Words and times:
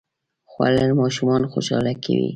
خوړل 0.51 0.91
ماشومان 1.01 1.41
خوشاله 1.51 1.93
کوي 2.03 2.29